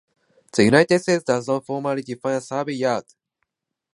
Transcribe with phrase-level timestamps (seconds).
[0.53, 3.05] The United States does not formally define a "survey yard".